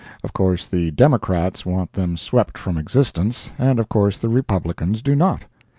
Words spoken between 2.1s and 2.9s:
swept from